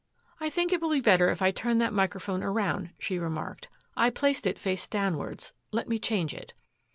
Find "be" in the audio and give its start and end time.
0.89-0.99